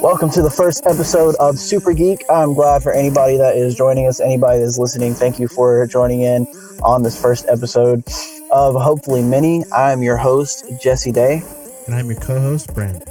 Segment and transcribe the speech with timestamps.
[0.00, 2.24] Welcome to the first episode of Super Geek.
[2.30, 5.12] I'm glad for anybody that is joining us, anybody that is listening.
[5.12, 6.46] Thank you for joining in
[6.82, 8.02] on this first episode
[8.50, 9.64] of hopefully many.
[9.70, 11.42] I'm your host, Jesse Day.
[11.84, 13.02] And I'm your co host, Brandon.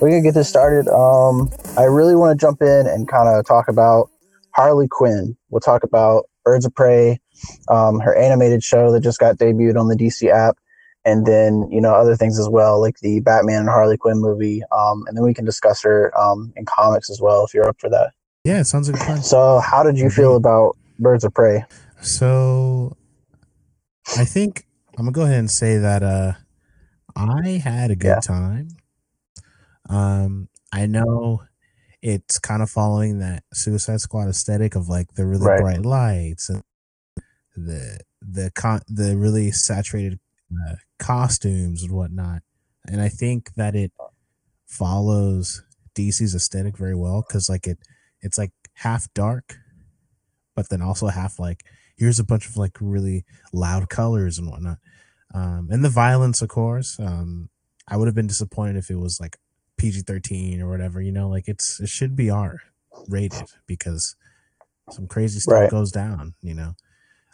[0.00, 0.88] We're going to get this started.
[0.88, 4.08] Um, I really want to jump in and kind of talk about
[4.52, 5.36] Harley Quinn.
[5.50, 7.20] We'll talk about Birds of Prey,
[7.68, 10.58] um, her animated show that just got debuted on the DC app,
[11.04, 14.62] and then you know other things as well, like the Batman and Harley Quinn movie.
[14.72, 17.80] Um, and then we can discuss her um, in comics as well if you're up
[17.80, 18.12] for that.
[18.44, 19.22] Yeah, it sounds like fun.
[19.22, 21.64] So, how did you feel about Birds of Prey?
[22.02, 22.96] So,
[24.18, 24.66] I think
[24.98, 26.32] I'm gonna go ahead and say that uh,
[27.16, 28.20] I had a good Yeah.
[28.20, 28.68] time.
[29.88, 31.42] Um, I know
[32.06, 35.60] it's kind of following that Suicide Squad aesthetic of like the really Right.
[35.60, 36.62] bright lights and
[37.56, 40.20] the the con- the really saturated
[40.68, 42.42] uh, costumes and whatnot.
[42.86, 43.90] And I think that it
[44.66, 45.62] follows
[45.94, 47.78] DC's aesthetic very well because like it
[48.20, 49.56] it's like half dark,
[50.54, 51.64] but then also half like
[51.96, 54.78] here's a bunch of like really loud colors and whatnot.
[55.32, 56.98] Um, and the violence, of course.
[57.00, 57.48] Um,
[57.88, 59.38] I would have been disappointed if it was like
[59.78, 61.00] PG thirteen or whatever.
[61.02, 62.60] You know, like it's it should be R
[63.08, 64.16] rated because
[64.90, 65.70] some crazy stuff Right.
[65.70, 66.34] goes down.
[66.42, 66.74] You know,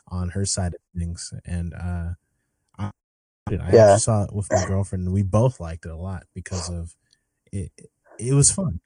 [0.09, 2.11] on her side of things, and uh,
[2.79, 2.91] I,
[3.61, 3.97] I Yeah.
[3.97, 5.05] saw it with my girlfriend.
[5.07, 6.97] and We both liked it a lot because of
[7.53, 7.73] it.
[8.19, 8.81] It was fun,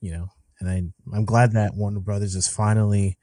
[0.00, 0.28] you know,
[0.60, 0.82] and I
[1.16, 3.18] I'm glad that Warner Brothers is finally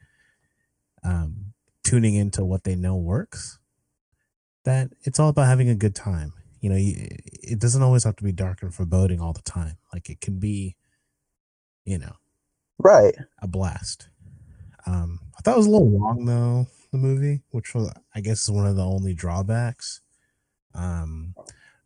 [1.04, 3.58] um, tuning into what they know works.
[4.64, 6.32] That it's all about having a good time.
[6.64, 9.76] You know, it doesn't always have to be dark and foreboding all the time.
[9.92, 10.76] Like it can be,
[11.84, 12.14] you know,
[12.78, 13.14] Right.
[13.42, 14.08] a blast.
[14.86, 18.44] Um, I thought it was a little long though, the movie, which was, I guess
[18.44, 20.00] is one of the only drawbacks.
[20.74, 21.34] Um,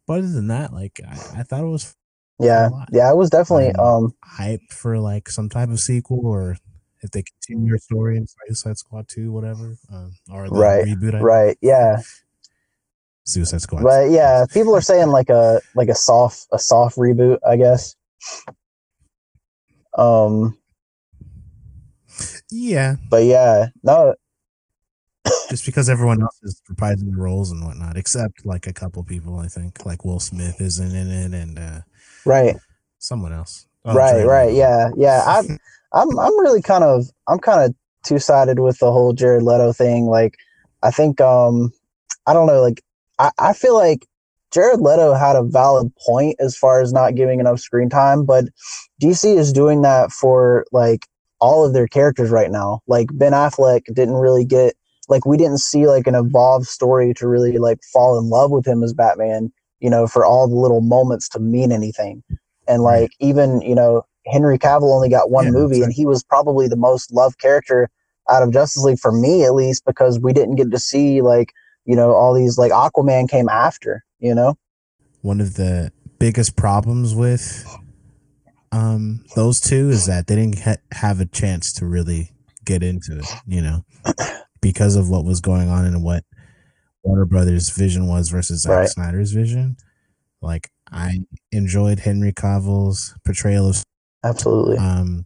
[0.06, 1.96] but other than that, like I, I thought it was
[2.38, 2.68] Yeah.
[2.92, 3.10] Yeah.
[3.10, 3.72] It was definitely.
[3.72, 4.14] Um, Um.
[4.22, 6.56] hype for like some type of sequel or
[7.00, 11.16] if they continue your story in Suicide Squad 2, whatever, um, or the Right, reboot.
[11.16, 11.58] I Right.
[11.62, 12.00] Yeah.
[13.28, 13.82] Suicide Squad.
[13.82, 17.94] But yeah, people are saying like a like a soft a soft reboot, I guess.
[19.96, 20.56] Um.
[22.50, 23.66] yeah, But yeah.
[23.82, 24.14] No.
[25.50, 29.38] just because everyone else is reprising the roles and whatnot, except like a couple people,
[29.38, 31.80] I think, like Will Smith isn't in it and uh,
[32.24, 32.56] Right.
[32.98, 33.66] someone else.
[33.84, 34.24] Oh, right.
[34.24, 34.54] Right.
[34.54, 34.90] Yeah.
[34.96, 35.22] Yeah.
[35.26, 35.58] I'm.
[35.92, 36.18] I'm.
[36.18, 37.06] I'm really kind of.
[37.28, 37.74] I'm kind of
[38.04, 40.06] two sided with the whole Jared Leto thing.
[40.06, 40.36] Like,
[40.82, 41.20] I think.
[41.20, 41.72] Um.
[42.26, 42.60] I don't know.
[42.60, 42.82] Like,
[43.18, 43.30] I.
[43.38, 44.06] I feel like
[44.52, 48.46] Jared Leto had a valid point as far as not giving enough screen time, but
[49.00, 51.06] DC is doing that for like
[51.40, 52.80] all of their characters right now.
[52.86, 54.74] Like Ben Affleck didn't really get
[55.08, 58.66] like we didn't see like an evolved story to really like fall in love with
[58.66, 62.22] him as Batman, you know, for all the little moments to mean anything.
[62.66, 63.08] And Right.
[63.08, 66.68] like even, you know, Henry Cavill only got one Yeah, movie and he was probably
[66.68, 67.88] the most loved character
[68.30, 71.52] out of Justice League for me at least because we didn't get to see like,
[71.88, 74.56] you know, all these like Aquaman came after, you know?
[75.22, 77.64] One of the biggest problems with
[78.72, 82.30] um those two is that they didn't ha- have a chance to really
[82.66, 83.84] get into it, you know,
[84.60, 86.24] because of what was going on and what
[87.02, 88.88] Warner Brothers' vision was versus Zack Right.
[88.88, 89.76] Snyder's vision.
[90.42, 93.82] Like I enjoyed Henry Cavill's portrayal of
[94.22, 94.76] Absolutely.
[94.76, 95.24] um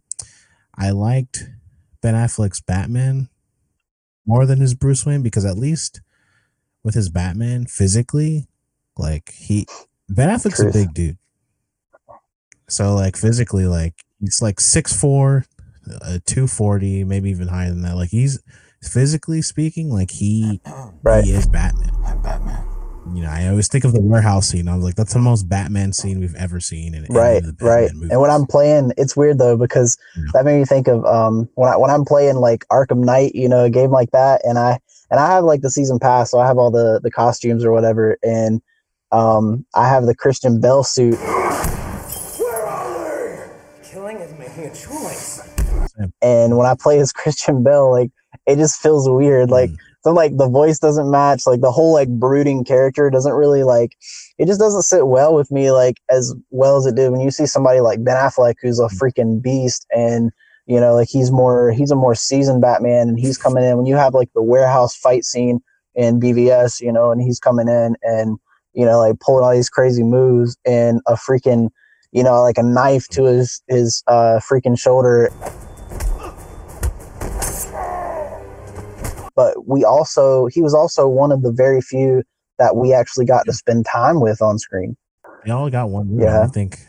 [0.77, 1.43] I liked
[2.01, 3.27] Ben Affleck's Batman
[4.25, 5.99] more than his Bruce Wayne because at least
[6.83, 8.47] with his Batman physically,
[8.97, 9.65] like he
[10.09, 10.75] Ben Affleck's Truth.
[10.75, 11.17] a big dude.
[12.69, 15.45] So like physically, like he's like six four,
[16.01, 17.95] uh, two forty, maybe even higher than that.
[17.95, 18.41] Like he's
[18.81, 20.61] physically speaking, like he
[21.03, 21.23] Right.
[21.23, 21.91] he is Batman.
[22.05, 22.65] I'm Batman.
[23.13, 24.69] You know, I always think of the warehouse scene.
[24.69, 27.45] I was like, that's the most Batman scene we've ever seen in any right of
[27.47, 28.11] the Batman right movies.
[28.11, 30.23] and when i'm playing it's weird though because Yeah.
[30.33, 33.49] that made me think of um when i when i'm playing like arkham knight you
[33.49, 34.79] know a game like that and i
[35.13, 37.71] and i have like the season pass so i have all the the costumes or
[37.71, 38.61] whatever and
[39.11, 41.15] um i have the christian bale suit
[42.39, 43.49] Where are
[43.83, 43.89] they?
[43.89, 45.41] Killing is making a choice.
[46.21, 48.11] and when i play as christian bale like
[48.47, 49.77] it just feels weird like Mm.
[50.03, 53.95] so like the voice doesn't match like the whole like brooding character doesn't really like
[54.39, 57.29] it just doesn't sit well with me like as well as it did when you
[57.31, 60.31] see somebody like ben affleck who's a freaking beast and
[60.65, 63.85] you know like he's more he's a more seasoned batman and he's coming in when
[63.85, 65.59] you have like the warehouse fight scene
[65.95, 68.37] in bvs you know and he's coming in and
[68.73, 71.69] you know like pulling all these crazy moves and a freaking
[72.11, 75.29] you know like a knife to his his uh freaking shoulder
[79.35, 82.23] but we also he was also one of the very few
[82.59, 84.95] that we actually got to spend time with on screen.
[85.43, 86.23] They all got one movie.
[86.23, 86.41] Yeah.
[86.41, 86.79] I think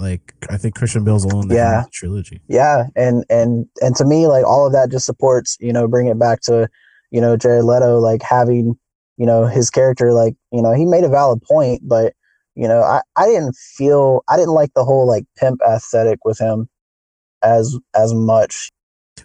[0.00, 1.82] like I think Christian Bale's alone that Yeah.
[1.84, 2.40] the trilogy.
[2.48, 6.06] Yeah, and and and to me, like all of that just supports, you know, bring
[6.08, 6.68] it back to,
[7.10, 8.78] you know, Jared Leto like having,
[9.16, 12.14] you know, his character like, you know, he made a valid point, but
[12.56, 16.38] you know, I I didn't feel I didn't like the whole like pimp aesthetic with
[16.38, 16.68] him
[17.42, 18.70] as as much.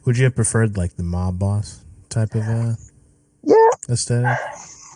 [0.06, 2.74] Would you have preferred like the mob boss type of uh
[3.44, 4.38] Yeah, aesthetic?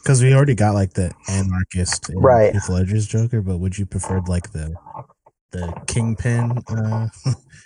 [0.04, 2.54] Because we already got like the anarchist Right.
[2.54, 4.76] Heath Ledger's Joker, but would you preferred like the
[5.52, 7.08] the kingpin uh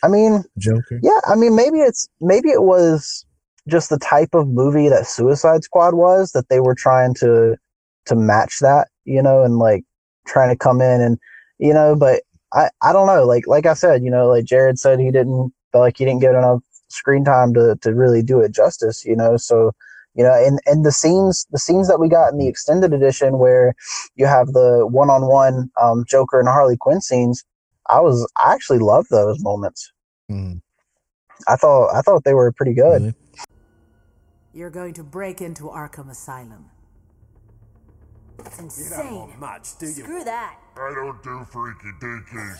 [0.03, 0.99] I mean, Joker?
[1.01, 3.25] Yeah, I mean, maybe it's maybe it was
[3.67, 7.55] just the type of movie that Suicide Squad was that they were trying to
[8.05, 9.83] to match that, you know, and like
[10.27, 11.17] trying to come in and
[11.59, 12.21] you know, but
[12.53, 15.53] I I don't know, like like I said, you know, like Jared said he didn't
[15.71, 19.15] feel like he didn't get enough screen time to to really do it justice, you
[19.15, 19.71] know, so
[20.15, 23.39] you know, and and the scenes the scenes that we got in the extended edition
[23.39, 23.73] where
[24.15, 27.43] you have the one on one um Joker and Harley Quinn scenes,
[27.89, 29.91] I was I actually loved those moments.
[30.31, 30.61] Mm,
[31.47, 33.01] I thought I thought they were pretty good.
[33.01, 33.13] really?
[34.53, 36.69] You're going to break into Arkham Asylum.
[38.39, 39.15] It's You don't insane.
[39.15, 39.91] want much, do you?
[40.03, 40.57] Screw that.
[40.75, 42.55] I don't do freaky dinkies.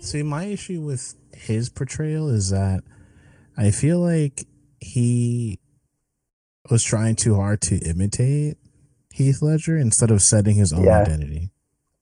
[0.00, 2.82] See, my issue with his portrayal is that
[3.56, 4.46] I feel like
[4.80, 5.58] he
[6.70, 8.56] was trying too hard to imitate
[9.12, 11.00] Heath Ledger instead of setting his own Yeah.
[11.00, 11.50] identity.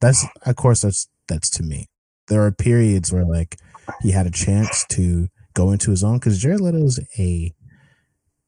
[0.00, 1.86] That's of course that's that's to me.
[2.28, 3.58] There are periods where like
[4.02, 7.52] he had a chance to go into his own because Jared Leto is a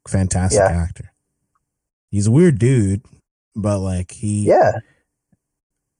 [0.09, 0.69] fantastic Yeah.
[0.83, 1.13] actor.
[2.11, 3.03] He's a weird dude,
[3.57, 4.73] but like he Yeah,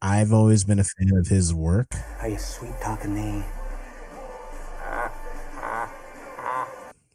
[0.03, 1.89] I've always been a fan of his work.
[2.21, 3.45] Are you sweet talking me?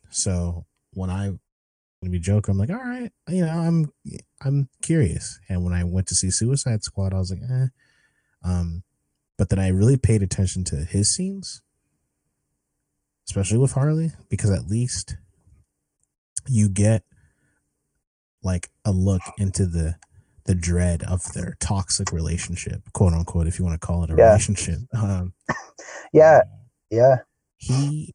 [0.09, 1.27] So when I
[1.99, 3.91] when we joke, I'm like, all right, you know, I'm
[4.41, 5.39] I'm curious.
[5.49, 7.67] And when I went to see Suicide Squad, I was like, eh.
[8.43, 8.83] Um,
[9.37, 11.61] but then I really paid attention to his scenes,
[13.27, 15.17] especially with Harley, because at least
[16.47, 17.03] you get
[18.43, 19.95] like a look into the
[20.45, 24.15] the dread of their toxic relationship, quote unquote, if you want to call it a
[24.15, 24.27] Yeah.
[24.29, 24.79] relationship.
[24.93, 25.33] Um,
[26.13, 26.41] yeah,
[26.91, 27.17] yeah,
[27.57, 28.13] he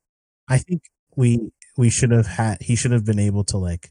[0.49, 0.83] i think
[1.17, 3.91] we we should have had he should have been able to like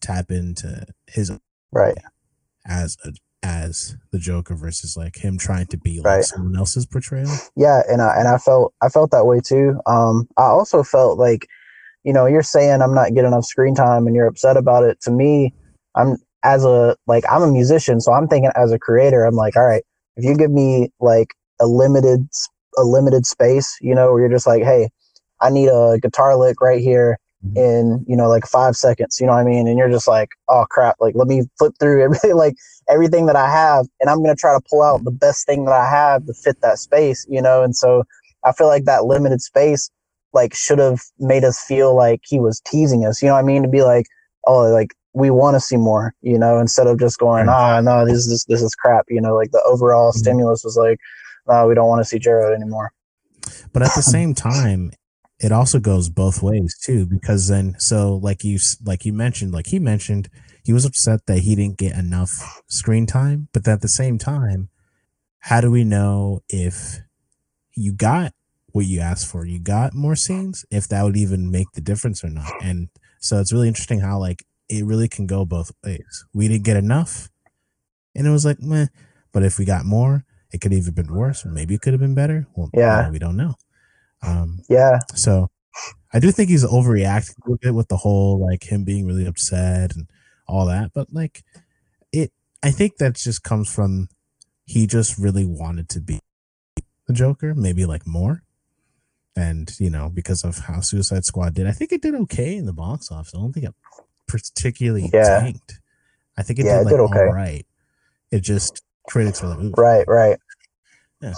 [0.00, 1.32] tap into his
[1.72, 1.96] right.
[2.66, 3.12] as a,
[3.44, 6.24] as the joker versus like him trying to be like Right.
[6.24, 9.80] someone else's portrayal Yeah, and I and I felt I felt that way too.
[9.86, 11.46] Um, I also felt like,
[12.04, 15.00] you know, you're saying I'm not getting enough screen time, and you're upset about it.
[15.02, 15.52] To me,
[15.94, 19.56] I'm as a like I'm a musician, so I'm thinking as a creator, I'm like,
[19.56, 19.84] all right,
[20.16, 22.26] if you give me like a limited
[22.78, 24.88] a limited space, you know, where you're just like, hey,
[25.40, 27.18] I need a guitar lick right here.
[27.56, 30.30] In you know like five seconds, you know what I mean, and you're just like,
[30.48, 32.54] oh crap, like let me flip through everything like
[32.88, 35.72] everything that I have, and I'm gonna try to pull out the best thing that
[35.74, 37.62] I have to fit that space, you know.
[37.62, 38.04] And so
[38.44, 39.90] I feel like that limited space,
[40.32, 43.44] like, should have made us feel like he was teasing us, you know what I
[43.44, 43.62] mean?
[43.62, 44.06] To be like,
[44.46, 48.04] oh, like we want to see more, you know, instead of just going, ah, no,
[48.04, 49.34] this is this is crap, you know.
[49.34, 50.16] Like the overall Mhm.
[50.16, 50.98] stimulus was like,
[51.46, 52.92] no, we don't want to see Jared anymore.
[53.72, 54.90] but at the same time
[55.40, 59.66] it also goes both ways too because then so like you like you mentioned like
[59.66, 60.28] he mentioned
[60.64, 62.30] he was upset that he didn't get enough
[62.68, 64.68] screen time but at the same time
[65.40, 67.00] how do we know if
[67.76, 68.32] you got
[68.68, 72.24] what you asked for you got more scenes if that would even make the difference
[72.24, 72.50] or not?
[72.62, 72.88] And
[73.20, 76.24] so it's really interesting how like it really can go both ways.
[76.32, 77.28] We didn't get enough
[78.14, 78.86] and it was like meh
[79.32, 81.92] but if we got more it could have even been worse or maybe it could
[81.92, 82.46] have been better.
[82.54, 83.10] Well Yeah.
[83.10, 83.56] we don't know
[84.26, 85.48] um Yeah, so
[86.12, 89.26] I do think he's overreacting a little bit with the whole like him being really
[89.26, 90.08] upset and
[90.46, 90.90] all that.
[90.94, 91.42] But like
[92.12, 94.08] it I think that just comes from
[94.66, 96.20] he just really wanted to be
[97.06, 98.42] the Joker, maybe like more.
[99.36, 101.66] And, you know, because of how Suicide Squad did.
[101.66, 103.34] I think it did okay in the box office.
[103.34, 103.74] I don't think it
[104.28, 105.40] particularly Yeah.
[105.40, 105.80] tanked.
[106.38, 107.18] I think it Yeah, did it like did okay.
[107.18, 107.66] all right.
[108.30, 109.74] It just critics were like, Ooh.
[109.76, 110.38] right, right.
[111.20, 111.34] Yeah.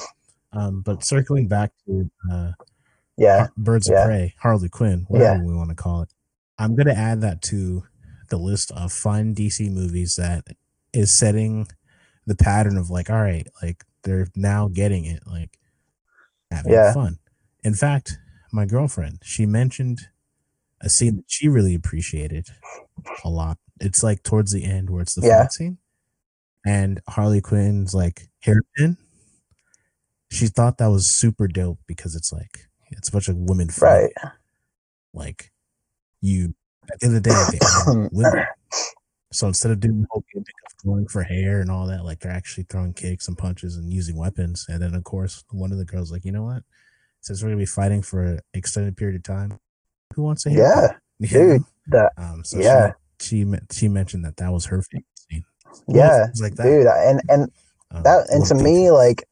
[0.52, 2.52] Um, but circling back to uh
[3.16, 4.02] Yeah, Birds Yeah.
[4.02, 5.44] of Prey, Harley Quinn, whatever Yeah.
[5.44, 6.10] we want to call it.
[6.58, 7.84] I'm going to add that to
[8.28, 10.44] the list of fun DC movies that
[10.92, 11.66] is setting
[12.26, 15.58] the pattern of like, all right, like they're now getting it, like
[16.50, 16.92] having Yeah.
[16.92, 17.18] fun.
[17.62, 18.18] In fact,
[18.52, 20.08] my girlfriend, she mentioned
[20.80, 22.48] a scene that she really appreciated
[23.24, 23.58] a lot.
[23.80, 25.42] It's like towards the end where it's the Yeah.
[25.42, 25.78] fight scene,
[26.66, 28.96] and Harley Quinn's like hairpin.
[30.30, 34.10] She thought that was super dope because it's like it's a bunch of women fighting
[34.22, 34.32] right.
[35.14, 35.50] like
[36.20, 36.54] you
[36.92, 38.46] at the end of the day they women
[39.32, 42.20] So instead of doing the whole gimmick of throwing for hair and all that, like
[42.20, 44.64] they're actually throwing kicks and punches and using weapons.
[44.68, 46.62] And then of course one of the girls like, you know what?
[47.20, 49.58] Since we're gonna be fighting for an extended period of time,
[50.14, 50.96] who wants a haircut?
[51.18, 51.46] Yeah, know?
[51.58, 51.62] dude.
[51.88, 52.92] That Um, so Yeah.
[53.20, 55.44] she she she mentioned that that was her favorite scene.
[55.88, 56.62] yeah, like that.
[56.64, 56.86] dude.
[56.86, 57.52] And and
[57.90, 59.24] Um, that and to me, like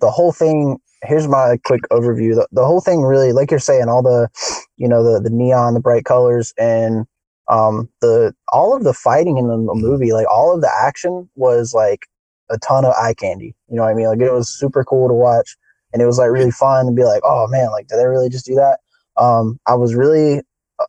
[0.00, 0.78] the whole thing.
[1.04, 2.34] Here's my quick overview.
[2.34, 4.28] The, the whole thing really, like you're saying, all the,
[4.76, 7.06] you know, the the neon, the bright colors, and
[7.48, 11.74] um the all of the fighting in the, movie, like all of the action was
[11.74, 12.06] like
[12.50, 13.54] a ton of eye candy.
[13.68, 14.06] You know what I mean?
[14.06, 15.56] Like it was super cool to watch,
[15.92, 18.28] and it was like really fun to be like, oh man, like did they really
[18.28, 18.78] just do that?
[19.16, 20.40] Um, I was really,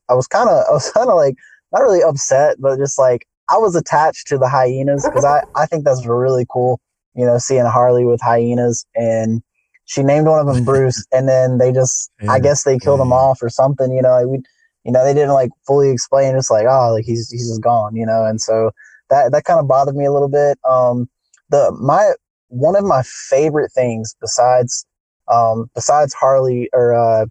[0.09, 1.35] I was kind of, I was kind of like
[1.71, 5.65] not really upset, but just like I was attached to the hyenas because I I
[5.65, 6.79] think that's really cool.
[7.15, 9.41] You know, seeing Harley with hyenas, and
[9.85, 13.13] she named one of them Bruce, and then they just, I guess they killed him
[13.13, 13.91] off or something.
[13.91, 14.39] You know, we,
[14.83, 16.35] you know, they didn't like fully explain.
[16.35, 17.95] Just like, oh, like he's he's just gone.
[17.95, 18.71] You know, and so
[19.09, 20.57] that that kind of bothered me a little bit.
[20.67, 21.09] Um,
[21.49, 22.13] the my
[22.49, 24.85] one of my favorite things besides
[25.27, 27.25] um besides Harley or uh,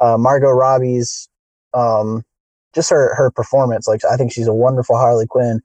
[0.00, 1.28] uh Margot Robbie's
[1.74, 2.22] um
[2.74, 5.60] just her her performance like I think she's a wonderful Harley Quinn.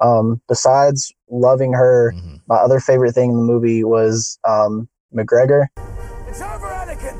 [0.00, 2.40] Um besides loving her, Mhm.
[2.48, 5.66] my other favorite thing in the movie was um McGregor,
[6.28, 7.16] It's over, Anakin!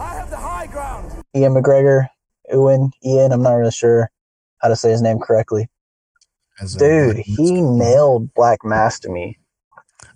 [0.00, 1.12] I have the high ground!
[1.36, 2.08] Ian McGregor,
[2.50, 4.10] Ewan, Ian, I'm not really sure
[4.58, 5.68] how to say his name correctly.
[6.60, 9.38] As Dude, Black he Mask- nailed Black Mask to me.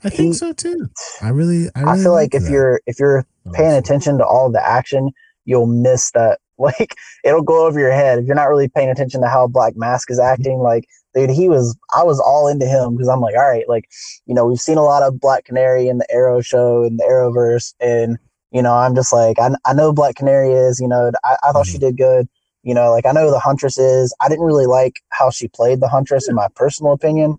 [0.02, 0.90] I think so too.
[1.23, 2.50] I really, I, I feel like if that.
[2.50, 3.78] you're if you're paying honestly.
[3.78, 5.11] attention to all the action,
[5.45, 6.38] you'll miss that.
[6.57, 9.75] Like it'll go over your head if you're not really paying attention to how Black
[9.76, 10.59] Mask is acting.
[10.61, 11.76] Like, dude, he was.
[11.97, 13.88] I was all into him because I'm like, all right, like,
[14.26, 17.04] you know, we've seen a lot of Black Canary in the Arrow show and the
[17.04, 18.18] Arrowverse, and
[18.50, 20.80] you know, I'm just like, I, I know Black Canary is.
[20.80, 22.28] You know, I, I thought she did good.
[22.62, 24.14] You know, like I know the Huntress is.
[24.21, 27.38] I didn't really like how she played the Huntress, in my personal opinion,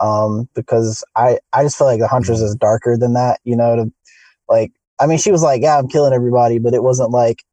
[0.00, 3.40] um, because I I just feel like the Huntress is darker than that.
[3.44, 3.92] You know, to
[4.48, 7.44] like I mean, she was like, "Yeah, I'm killing everybody," but it wasn't like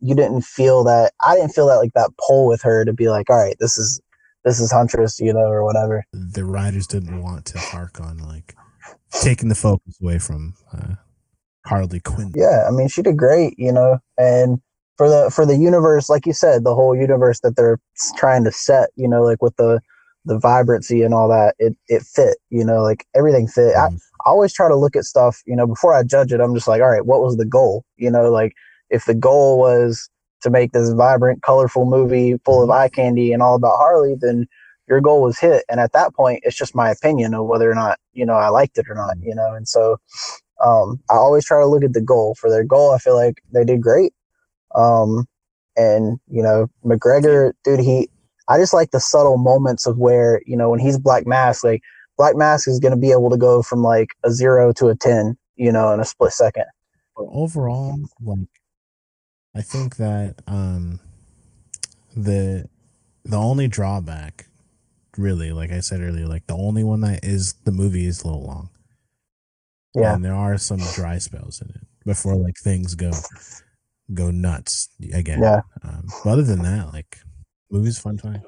[0.00, 1.12] you didn't feel that.
[1.24, 3.78] I didn't feel that like that pull with her to be like, "All right, this
[3.78, 4.00] is
[4.44, 6.04] this is Huntress," you know, or whatever.
[6.12, 8.54] the writers didn't want to hark on like
[9.10, 10.94] taking the focus away from uh,
[11.66, 12.32] Harley Quinn.
[12.34, 14.60] Yeah, I mean, she did great, you know, and
[14.96, 17.78] for the for the universe, like you said, the whole universe that they're
[18.16, 19.80] trying to set, you know, like with the
[20.24, 23.74] the vibrancy and all that, it it fit, you know, like everything fit.
[23.76, 23.98] I, Mhm.
[24.24, 26.68] I always try to look at stuff, you know, before I judge it, I'm just
[26.68, 27.84] like, all right, what was the goal?
[27.96, 28.52] You know, like
[28.90, 30.08] if the goal was
[30.42, 34.46] to make this vibrant, colorful movie full of eye candy and all about Harley, then
[34.88, 35.64] your goal was hit.
[35.68, 38.48] And at that point, it's just my opinion of whether or not, you know, I
[38.48, 39.98] liked it or not, you know, and so
[40.62, 42.34] um, I always try to look at the goal.
[42.38, 44.12] For their goal, I feel like they did great.
[44.74, 45.26] Um,
[45.76, 48.08] and, you know, McGregor, dude, he,
[48.48, 51.82] I just like the subtle moments of where, you know, when he's Black Mask, like,
[52.18, 54.94] Black Mask is going to be able to go from like a zero to a
[54.94, 56.66] 10, you know, in a split second.
[57.16, 58.38] But overall, like
[59.54, 61.00] I think that um
[62.16, 62.68] the
[63.24, 64.46] the only drawback
[65.16, 68.26] really, like I said earlier, like the only one that is the movie is a
[68.26, 68.70] little long.
[69.94, 70.14] Yeah.
[70.14, 73.10] And there are some dry spells in it before like things go
[74.14, 75.42] go nuts again.
[75.42, 75.60] Yeah.
[75.82, 77.18] Um, but other than that, like
[77.70, 78.42] movie's fun time.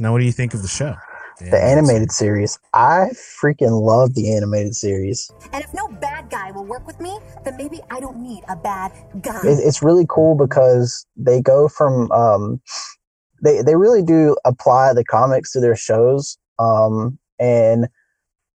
[0.00, 0.96] Now what do you think of the show?
[1.40, 2.58] The animated series.
[2.74, 5.30] I freaking love the animated series.
[5.52, 8.56] And if no bad guy will work with me, then maybe I don't need a
[8.56, 8.92] bad
[9.22, 9.40] guy.
[9.44, 12.60] It, it's really cool because they go from, um,
[13.42, 16.36] they, they really do apply the comics to their shows.
[16.58, 17.86] Um, and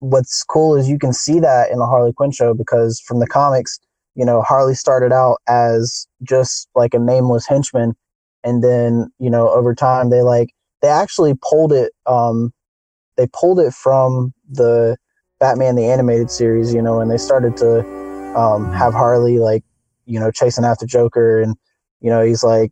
[0.00, 3.28] what's cool is you can see that in the Harley Quinn show because from the
[3.28, 3.78] comics,
[4.16, 7.94] you know, Harley started out as just like a nameless henchman.
[8.42, 12.52] And then, you know, over time they like, they actually pulled it, um,
[13.16, 14.96] they pulled it from the
[15.40, 17.80] Batman the animated series, you know, and they started to
[18.36, 19.64] um, have Harley like,
[20.06, 21.56] you know, chasing after Joker, and
[22.00, 22.70] you know, he's like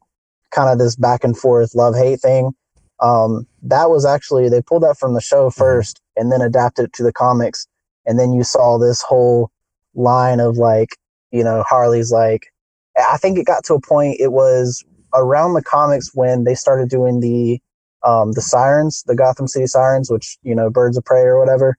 [0.50, 2.52] kind of this back and forth love hate thing.
[3.00, 6.92] Um, that was actually they pulled that from the show first, and then adapted it
[6.94, 7.66] to the comics,
[8.06, 9.50] and then you saw this whole
[9.94, 10.96] line of like,
[11.30, 12.52] you know, Harley's like,
[12.96, 14.20] I think it got to a point.
[14.20, 17.60] It was around the comics when they started doing the
[18.04, 21.76] um, the sirens, the Gotham City sirens, which you know, Birds of Prey or whatever.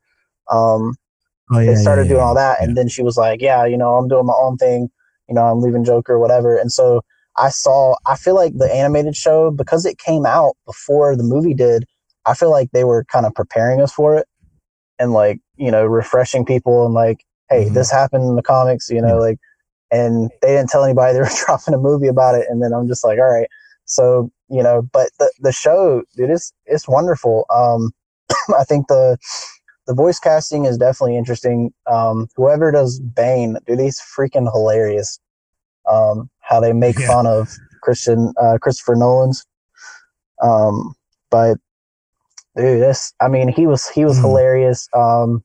[0.50, 0.96] Um,
[1.52, 3.66] Oh, yeah, they started yeah, doing yeah, all that, and then she was like, "Yeah,
[3.66, 4.90] you know, I'm doing my own thing.
[5.28, 7.02] You know, I'm leaving Joker, whatever." And so
[7.38, 7.96] I saw.
[8.06, 11.86] I feel like the animated show because it came out before the movie did.
[12.26, 14.28] I feel like they were kind of preparing us for it,
[15.00, 17.74] and like you know, refreshing people and like, "Hey, Mhm.
[17.74, 19.38] this happened in the comics," you know, like,
[19.92, 22.48] and they didn't tell anybody they were dropping a movie about it.
[22.50, 23.48] And then I'm just like, "All right."
[23.86, 27.46] So you know, but the the show, dude, it's it's wonderful.
[27.54, 27.92] Um,
[28.60, 29.18] I think the
[29.88, 31.74] the voice casting is definitely interesting.
[31.88, 35.20] Um, whoever does Bane, dude, he's freaking hilarious.
[35.90, 37.08] Um, how they make Yeah.
[37.08, 37.50] fun of
[37.82, 39.46] Christian uh, Christopher Nolan's.
[40.42, 40.94] Um,
[41.30, 41.58] but
[42.56, 44.22] dude, this I mean, he was he was Mhm.
[44.22, 44.88] hilarious.
[44.94, 45.44] Um,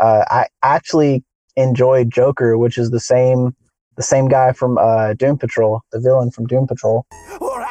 [0.00, 1.24] uh, I actually
[1.56, 3.54] enjoyed Joker, which is the same
[3.96, 7.04] the same guy from uh, Doom Patrol, the villain from Doom Patrol.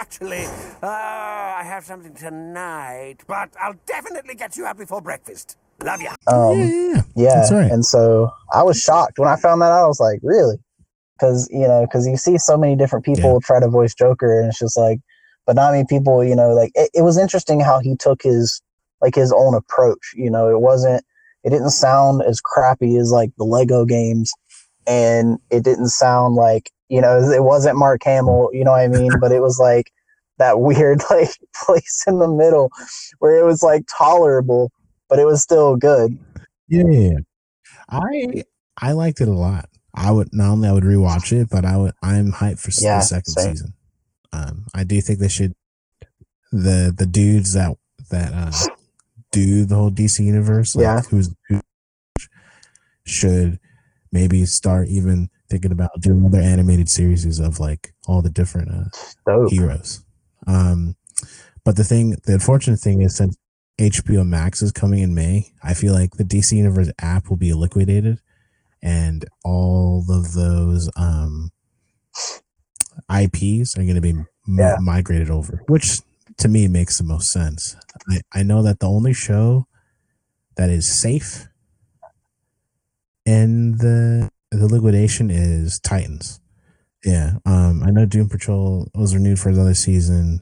[0.10, 0.46] Or actually,
[0.82, 5.56] uh, I have something tonight, but I'll definitely get you out before breakfast.
[5.84, 6.16] Love ya.
[6.26, 7.02] Um, yeah, yeah, yeah.
[7.16, 7.72] Yeah, That's right.
[7.72, 9.84] and so I was shocked when I found that out.
[9.84, 10.58] I was like, really?
[11.16, 14.50] Because you know, because you see so many different people try to voice Joker, and
[14.50, 15.00] it's just like,
[15.46, 16.24] but not many people.
[16.24, 18.62] You know, like it, it was interesting how he took his
[19.02, 20.14] like his own approach.
[20.16, 21.04] You know, it wasn't,
[21.44, 24.32] it didn't sound as crappy as like the Lego games,
[24.88, 28.50] and it didn't sound like you know, it wasn't Mark Hamill.
[28.52, 29.12] You know what I mean?
[29.22, 29.92] but it was like
[30.40, 31.30] that weird like
[31.66, 32.72] place in the middle
[33.20, 34.72] where it was like tolerable,
[35.08, 36.18] but it was still good.
[36.68, 37.18] Yeah, yeah, yeah.
[37.90, 38.44] I
[38.78, 39.70] I liked it a lot.
[39.94, 43.00] I would not only I would rewatch it, but I would I'm hyped for Yeah,
[43.00, 43.56] the second same.
[43.56, 43.74] season.
[44.32, 45.54] Um, I do think they should
[46.52, 47.76] the the dudes that
[48.12, 48.52] that uh
[49.32, 51.02] do the whole DC universe, like Yeah.
[51.10, 51.62] who's who
[53.06, 53.60] should
[54.12, 58.70] maybe start even thinking about doing other animated series of like all the different
[59.28, 60.04] uh heroes.
[60.48, 60.96] Um,
[61.64, 63.38] but the thing, the unfortunate thing is since
[63.80, 67.54] HBO Max is coming in May, I feel like the DC Universe app will be
[67.54, 68.20] liquidated,
[68.82, 71.52] and all of those um,
[73.12, 74.78] IPs are going to be m- Yeah.
[74.82, 76.00] migrated over, which
[76.38, 77.76] to me makes the most sense.
[78.10, 79.68] I, I know that the only show
[80.56, 81.48] that is safe
[83.26, 86.39] in the the liquidation is Titans.
[87.06, 90.42] Yeah, um, I know Doom Patrol was renewed for another season.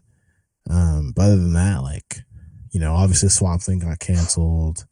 [0.69, 2.19] Um, but other than that, like,
[2.71, 4.85] you know, obviously Swamp Thing got canceled.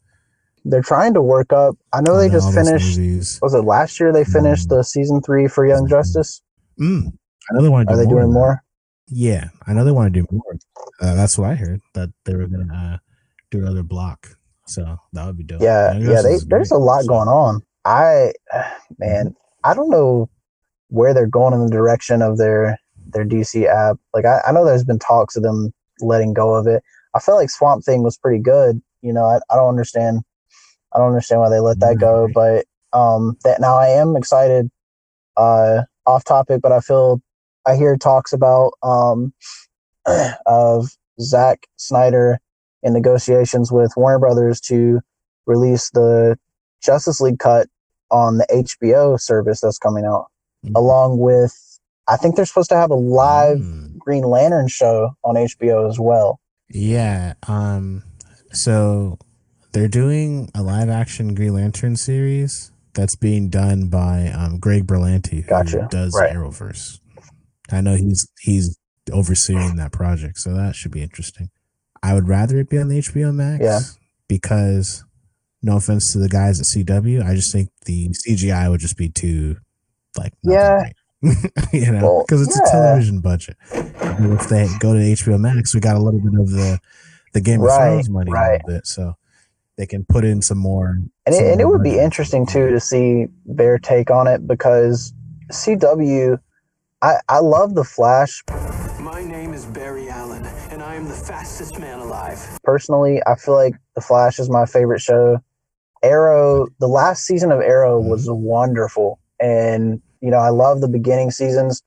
[0.64, 1.76] They're trying to work up.
[1.92, 2.98] I know they Uh, just finished.
[3.42, 6.40] Was it last year they finished the season three for Young Justice?
[6.80, 7.12] Mm,
[7.50, 8.20] I know they want to Are do they more.
[8.22, 8.62] doing more?
[9.08, 10.56] Yeah, I know they want to do more.
[11.00, 12.98] Uh, that's what I heard that they were gonna uh,
[13.50, 14.28] do another block.
[14.66, 15.60] So that would be dope.
[15.62, 16.22] Yeah, yeah.
[16.22, 17.62] They, there's great, a lot so- going on.
[17.84, 18.32] I,
[18.98, 20.28] man, I don't know
[20.88, 23.96] where they're going in the direction of their their DC app.
[24.14, 26.82] Like I, I know there's been talks of them letting go of it.
[27.14, 28.80] I feel like Swamp Thing was pretty good.
[29.02, 30.22] You know, I, I don't understand.
[30.92, 32.28] I don't understand why they let that go.
[32.32, 34.70] But um, that now I am excited.
[35.36, 37.20] Uh, off topic, but I feel
[37.66, 39.32] I hear talks about um
[40.46, 40.88] of
[41.20, 42.38] Zack Snyder
[42.82, 45.00] in negotiations with Warner Brothers to
[45.46, 46.38] release the
[46.82, 47.68] Justice League cut
[48.10, 48.46] on the
[48.80, 50.26] HBO service that's coming out,
[50.64, 50.72] Mhm.
[50.76, 51.52] along with
[52.08, 53.98] I think they're supposed to have a live Mm.
[53.98, 56.38] Green Lantern show on HBO as well.
[56.68, 57.34] Yeah.
[57.48, 58.04] Um.
[58.52, 59.18] So
[59.72, 65.42] they're doing a live action Green Lantern series that's being done by um, Greg Berlanti,
[65.42, 65.88] who Gotcha.
[65.90, 66.32] does Right.
[66.32, 67.00] Arrowverse.
[67.72, 68.78] I know he's he's
[69.12, 71.50] overseeing that project, so that should be interesting.
[72.02, 73.80] I would rather it be on the HBO Max, Yeah.
[74.28, 75.04] because
[75.62, 79.08] no offense to the guys at CW, I just think the CGI would just be
[79.08, 79.56] too
[80.18, 80.90] like Yeah.
[81.72, 82.68] you know, Well, because it's yeah.
[82.68, 83.56] a television budget.
[83.72, 86.78] And if they go to HBO Max, we got a little bit of the
[87.32, 88.62] the Game of Right, Thrones money a right.
[88.64, 89.14] little bit, so
[89.76, 90.98] they can put in some more.
[91.26, 94.46] And some it, and it would be interesting too to see their take on it
[94.46, 95.12] because
[95.52, 96.38] CW,
[97.02, 98.42] I, I love the Flash
[99.00, 102.58] My name is Barry Allen, and I am the fastest man alive.
[102.64, 103.20] personally.
[103.26, 105.38] I feel like the Flash is my favorite show.
[106.02, 108.42] Arrow, the last season of Arrow was mm-hmm.
[108.42, 111.82] wonderful, and you know I love the beginning seasons,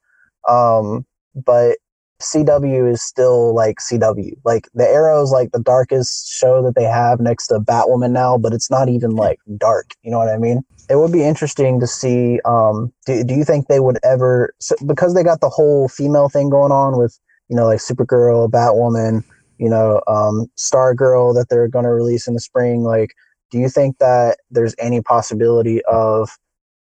[0.48, 1.78] um, but
[2.22, 4.32] CW is still like CW.
[4.46, 8.38] Like the Arrow is like the darkest show that they have next to Batwoman now,
[8.38, 9.92] but it's not even like dark.
[10.04, 10.64] You know what I mean?
[10.90, 12.40] It would be interesting to see.
[12.46, 16.30] Um, do, do you think they would ever so, because they got the whole female
[16.30, 19.24] thing going on with you know like Supergirl, Batwoman,
[19.58, 22.84] you know, um, Star Girl that they're going to release in the spring.
[22.84, 23.14] Like,
[23.52, 26.30] do you think that there's any possibility of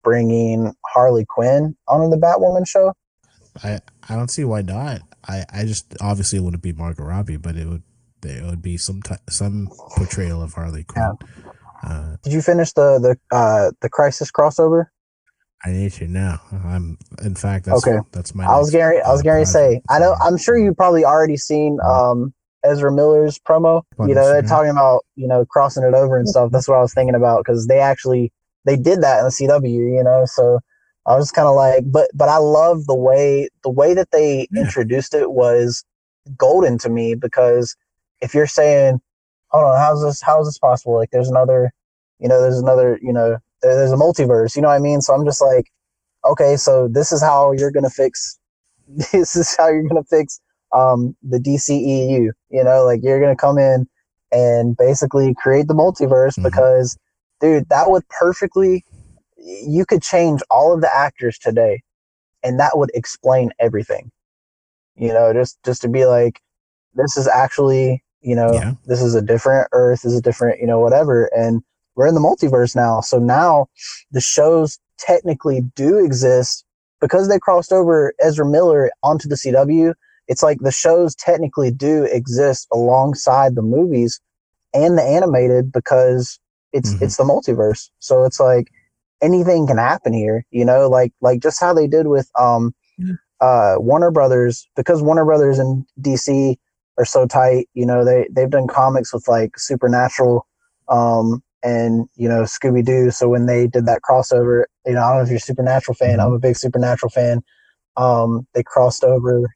[0.02, 2.92] bringing Harley Quinn on the Batwoman show?
[3.62, 5.00] I I don't see why not.
[5.28, 7.82] I I just obviously it wouldn't be Margot Robbie, but it would
[8.22, 11.16] there would be some t- some portrayal of Harley Quinn.
[11.82, 14.86] Uh, Did you finish the the uh, the Crisis crossover?
[15.64, 16.40] I need to now.
[16.64, 17.98] I'm in fact that's Okay.
[18.12, 18.44] that's my.
[18.44, 19.00] I was Gary.
[19.00, 19.80] I was uh, going to say.
[19.88, 20.14] I know.
[20.22, 22.32] I'm sure you've probably already seen um,
[22.64, 23.82] Ezra Miller's promo.
[24.00, 26.50] You know, they're talking about you know crossing it over and stuff.
[26.50, 28.32] That's what I was thinking about because they actually
[28.64, 29.96] they did that in the CW.
[29.96, 30.60] You know, so
[31.06, 34.48] I was kind of like, but but I love the way the way that they
[34.50, 34.62] Yeah.
[34.62, 35.84] introduced it was
[36.36, 37.76] golden to me because
[38.20, 39.00] if you're saying,
[39.50, 40.94] hold on, how's this how is this possible?
[40.96, 41.72] Like there's another,
[42.18, 45.00] you know, there's another, you know, there, there's a multiverse, you know what I mean?
[45.00, 45.66] So I'm just like,
[46.24, 48.38] okay, so this is how you're gonna fix
[49.12, 50.40] this is how you're gonna fix
[50.72, 53.86] um the DCEU, you know, like you're gonna come in
[54.32, 56.42] and basically create the multiverse Mhm.
[56.42, 56.96] because
[57.42, 58.86] dude, that would perfectly
[59.36, 61.82] you could change all of the actors today
[62.44, 64.10] and that would explain everything.
[64.94, 66.40] You know, just just to be like,
[66.94, 68.72] this is actually, you know, Yeah.
[68.86, 71.62] this is a different Earth, this is a different, you know, whatever, and
[71.96, 73.00] we're in the multiverse now.
[73.00, 73.66] So now
[74.12, 76.64] the shows technically do exist
[77.00, 79.94] because they crossed over Ezra Miller onto the CW.
[80.28, 84.20] It's like the shows technically do exist alongside the movies
[84.72, 86.38] and the animated because
[86.72, 87.02] it's Mhm.
[87.02, 87.90] it's the multiverse.
[88.00, 88.68] So it's like
[89.22, 92.74] anything can happen here, you know, like like just how they did with um
[93.40, 96.56] uh Warner Brothers because Warner Brothers and DC
[96.98, 100.46] are so tight, you know, they they've done comics with like Supernatural
[100.88, 103.10] um and you know Scooby Doo.
[103.10, 105.94] So when they did that crossover, you know, I don't know if you're a Supernatural
[105.94, 107.42] fan, I'm a big Supernatural fan.
[107.96, 109.48] Um they crossed over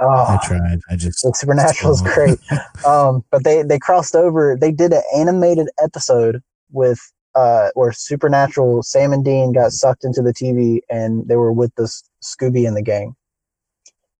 [0.00, 0.78] I Oh, tried.
[0.90, 2.38] I just so Supernatural is great.
[2.86, 4.56] um, but they they crossed over.
[4.60, 7.00] They did an animated episode with
[7.34, 11.74] uh where Supernatural Sam and Dean got sucked into the TV and they were with
[11.76, 13.14] this Scooby and the gang.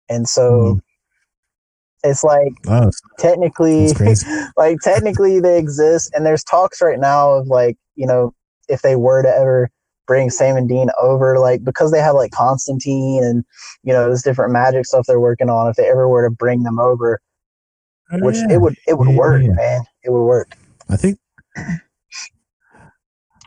[0.08, 0.80] And so Mhm.
[2.04, 2.52] it's like
[3.18, 3.92] technically
[4.56, 8.34] like technically they exist and there's talks right now of like, you know,
[8.68, 9.70] if they were to ever
[10.08, 13.44] bring Sam and Dean over, like because they have like Constantine and
[13.84, 16.64] you know, this different magic stuff they're working on, if they ever were to bring
[16.64, 17.20] them over,
[18.10, 18.54] Oh, which yeah.
[18.54, 19.52] it would it would Yeah, work, yeah.
[19.52, 19.82] man.
[20.02, 20.56] It would work.
[20.88, 21.18] I think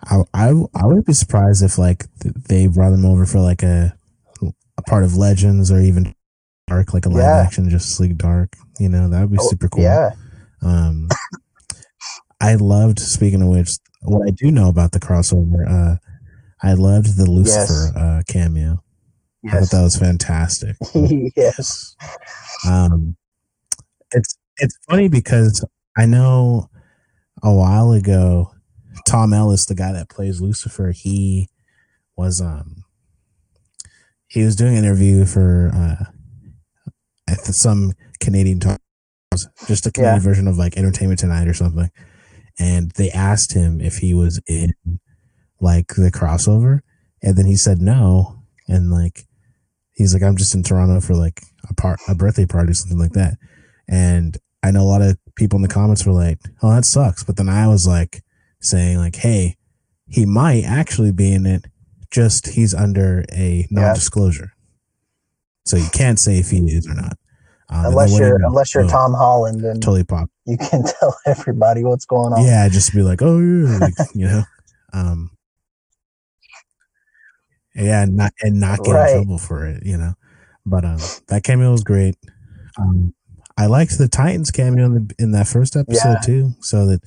[0.05, 3.95] I, I I would be surprised if like they brought them over for like a
[4.77, 6.13] a part of Legends or even
[6.67, 7.43] Dark, like a live Yeah.
[7.45, 8.55] action Justice League Dark.
[8.79, 9.83] You know, that would be Oh, super cool.
[9.83, 10.11] Yeah.
[10.61, 11.07] Um,
[12.39, 12.99] I loved.
[12.99, 13.69] Speaking of which,
[14.03, 15.97] what I do know about the crossover, uh,
[16.63, 18.83] I loved the Lucifer uh, cameo.
[19.47, 20.75] I thought that was fantastic.
[21.35, 21.95] yes.
[22.67, 23.15] Um,
[24.11, 25.65] it's it's funny because
[25.97, 26.69] I know
[27.41, 28.51] a while ago,
[29.07, 31.49] Tom Ellis, the guy that plays Lucifer, he
[32.15, 32.83] was um
[34.27, 36.05] he was doing an interview for uh
[37.43, 38.79] some Canadian talk,
[39.67, 40.19] just a Canadian Yeah.
[40.21, 41.89] version of like Entertainment Tonight or something,
[42.59, 44.73] and they asked him if he was in
[45.61, 46.79] like the crossover,
[47.21, 49.25] and then he said no, and like
[49.93, 52.99] he's like I'm just in Toronto for like a part a birthday party or something
[52.99, 53.37] like that,
[53.87, 57.23] and I know a lot of people in the comments were like, "Oh, that sucks,"
[57.23, 58.23] but then I was like
[58.61, 59.57] saying like, "Hey,
[60.07, 61.65] he might actually be in it,
[62.11, 64.53] just he's under a non-disclosure,
[65.65, 67.17] so you can't say if he is or not."
[67.71, 68.47] Um, unless you you're know?
[68.47, 68.91] unless you're Boom.
[68.91, 70.29] Tom Holland and totally pop.
[70.45, 72.43] you can tell everybody what's going on.
[72.45, 74.43] Yeah, just be like, oh yeah, like, you know,
[74.93, 75.31] um,
[77.75, 79.09] yeah, and not and not get Right.
[79.11, 80.13] in trouble for it, you know.
[80.65, 82.15] But um, that cameo was great.
[82.77, 83.13] Um,
[83.57, 86.25] I liked the Titans cameo in, the, in that first episode Yeah.
[86.25, 87.01] too, so that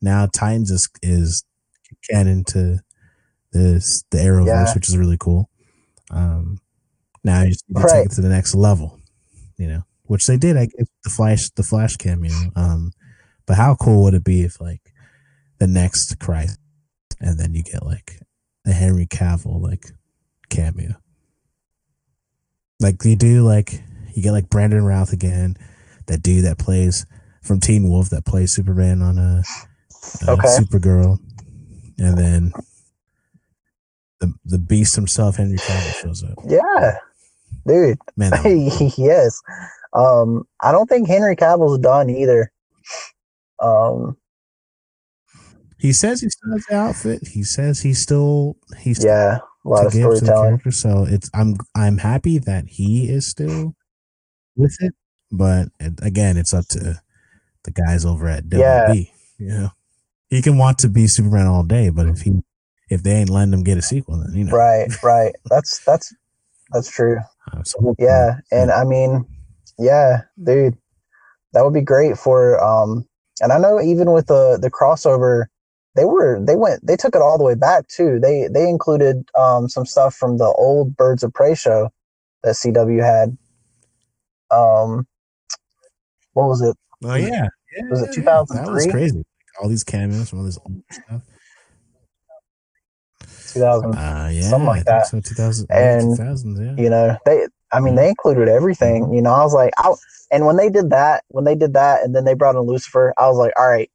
[0.00, 1.44] now Titans is is
[2.10, 2.80] canon to
[3.52, 4.74] this the Arrowverse, Yeah.
[4.74, 5.50] which is really cool.
[6.10, 6.60] Um,
[7.24, 7.92] now you just need to Right.
[8.02, 8.98] take it to the next level,
[9.58, 10.56] you know, which they did.
[10.56, 12.32] I guess the Flash, the Flash cameo.
[12.56, 12.92] Um,
[13.46, 14.92] but how cool would it be if like
[15.58, 16.58] the next Christ,
[17.20, 18.20] and then you get like
[18.66, 19.86] a Henry Cavill like
[20.50, 20.94] cameo,
[22.80, 23.82] like you do like
[24.14, 25.56] you get like Brandon Routh again,
[26.06, 27.06] that dude that plays
[27.42, 29.42] from Teen Wolf that plays Superman on a,
[30.28, 30.48] a Okay.
[30.48, 31.18] Supergirl,
[31.98, 32.52] and then
[34.20, 36.38] the the Beast himself, Henry Cavill, shows up.
[36.46, 36.98] Yeah.
[37.66, 37.98] Dude.
[38.16, 38.32] Man,
[38.98, 39.40] yes.
[39.92, 42.52] Um, I don't think Henry Cavill's done either.
[43.60, 44.16] Um,
[45.78, 47.28] he says he still has the outfit.
[47.28, 50.48] He says he's still he's yeah, a lot to of give to the storytelling.
[50.48, 50.70] character.
[50.70, 53.74] So it's I'm I'm happy that he is still
[54.56, 54.94] with it,
[55.30, 57.00] but it, again, it's up to
[57.64, 59.10] the guys over at WB.
[59.38, 59.70] You know,
[60.28, 62.42] he can want to be Superman all day, but if he
[62.88, 65.34] if they ain't letting him get a sequel, then you know, Right, right.
[65.46, 66.14] That's that's
[66.72, 67.18] that's true.
[67.64, 69.24] So Yeah, and I mean,
[69.78, 70.76] yeah, dude,
[71.52, 72.62] that would be great for.
[72.62, 73.06] Um,
[73.40, 75.46] and I know even with the the crossover,
[75.96, 78.18] they were they went they took it all the way back too.
[78.20, 81.90] They they included um some stuff from the old Birds of Prey show
[82.42, 83.36] that CW had.
[84.50, 85.06] Um,
[86.32, 86.76] what was it?
[87.04, 88.44] Oh yeah, yeah Was it yeah, yeah.
[88.48, 89.24] That was crazy.
[89.60, 91.22] All these cameos from all this old stuff.
[93.52, 93.94] Two thousand.
[93.94, 95.06] Uh, yeah, Something like that.
[95.08, 96.82] So 2000, And, two thousands, yeah.
[96.82, 99.12] You know, they I mean, they included everything.
[99.12, 99.92] You know, I was like, I,
[100.30, 103.12] and when they did that, when they did that, and then they brought in Lucifer,
[103.18, 103.90] I was like, all right,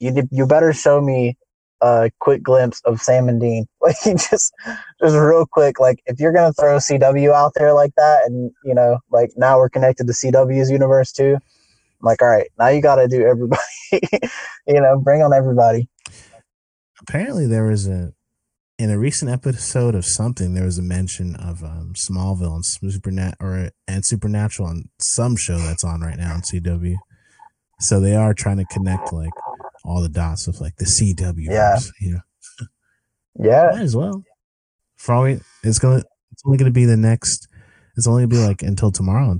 [0.00, 1.36] you you better show me
[1.80, 4.52] a quick glimpse of Sam and Dean, like just
[5.00, 5.78] just real quick.
[5.78, 9.58] Like if you're gonna throw CW out there like that, and you know, like now
[9.58, 11.36] we're connected to CW's universe too.
[11.36, 13.60] I'm like, all right, now you got to do everybody.
[13.92, 15.88] you know, bring on everybody.
[17.02, 18.14] Apparently, there was a
[18.78, 20.54] in a recent episode of something.
[20.54, 25.58] There was a mention of um, Smallville and Supernat or and Supernatural on some show
[25.58, 26.96] that's on right now on CW.
[27.80, 29.32] So they are trying to connect like
[29.84, 31.46] all the dots of like the CW.
[31.46, 31.78] Yeah.
[32.00, 32.66] You know,
[33.38, 34.22] Yeah, might as well.
[34.96, 37.48] For all we, it's gonna, it's only gonna be the next.
[37.96, 39.38] It's only gonna be like until tomorrow.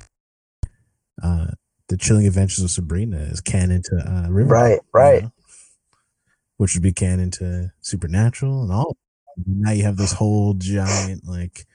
[1.23, 1.49] Uh,
[1.89, 5.23] the Chilling Adventures of Sabrina is canon to uh, Riverdale, Right, you right.
[5.25, 5.33] know?
[6.57, 8.97] Which would be canon to Supernatural and all.
[9.47, 11.67] Now you have this whole giant like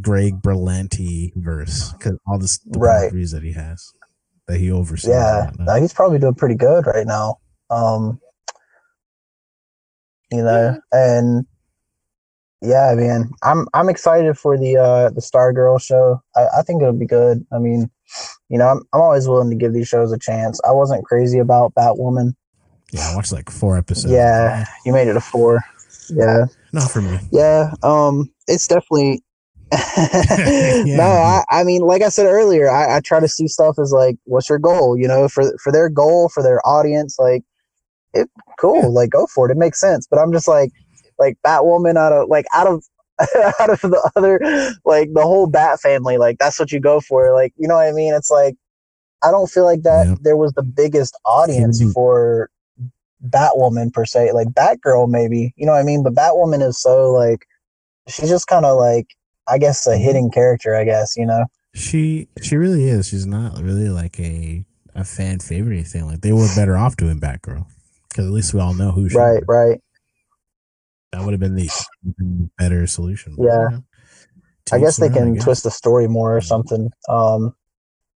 [0.00, 3.10] Greg Berlanti verse because all this the Right.
[3.12, 3.92] that he has
[4.48, 5.10] that he oversees.
[5.10, 5.50] yeah.
[5.58, 7.38] No, he's probably doing pretty good right now.
[7.72, 8.20] Um,
[10.30, 11.46] you know, and
[12.60, 16.22] yeah, man, I'm I'm excited for the uh the Stargirl show.
[16.36, 17.44] I, I think it'll be good.
[17.52, 17.90] I mean,
[18.48, 20.60] you know, I'm I'm always willing to give these shows a chance.
[20.66, 22.34] I wasn't crazy about Batwoman.
[22.92, 24.12] yeah, I watched like four episodes.
[24.12, 25.60] Yeah, you made it a four.
[26.08, 27.18] Yeah, not for me.
[27.30, 27.72] yeah.
[27.82, 29.22] Um, it's definitely.
[30.84, 33.92] No, I, I mean, like I said earlier, I, I try to see stuff as
[33.92, 34.98] like, what's your goal?
[34.98, 37.42] You know, for for their goal, for their audience, like,
[38.14, 39.52] it cool, like go for it.
[39.54, 40.06] It makes sense.
[40.10, 40.70] But I'm just like,
[41.18, 42.84] like Batwoman out of like out of
[43.60, 44.38] out of the other
[44.84, 47.32] like the whole Bat family, like that's what you go for.
[47.34, 48.14] Like, you know what I mean?
[48.14, 48.54] It's like
[49.22, 51.92] I don't feel like that there was the biggest audience Mhm.
[51.92, 52.50] for
[53.24, 54.32] Batwoman per se.
[54.32, 55.52] Like Batgirl, maybe.
[55.56, 56.02] You know what I mean?
[56.02, 57.46] But Batwoman is so like
[58.08, 59.06] she's just kind of like
[59.48, 60.74] I guess a hidden character.
[60.74, 61.44] I guess you know.
[61.74, 63.08] She she really is.
[63.08, 66.06] She's not really like a a fan favorite thing.
[66.06, 67.66] Like they were better off doing Batgirl
[68.12, 69.16] because at least we all know who she.
[69.16, 69.48] Right, was.
[69.48, 69.80] right.
[71.12, 71.70] That would have been the
[72.58, 73.36] better solution.
[73.38, 73.44] Yeah.
[73.70, 73.84] you know,
[74.72, 75.44] I guess they their can guess.
[75.44, 76.90] twist the story more or something.
[77.08, 77.54] Um,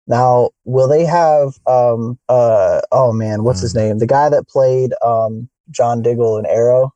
[0.08, 1.56] now, will they have?
[1.68, 3.98] Um, uh, oh man, what's his Um, name?
[4.00, 6.94] The guy that played um, John Diggle in Arrow.